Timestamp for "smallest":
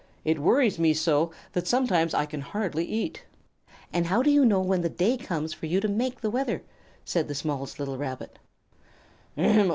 7.35-7.77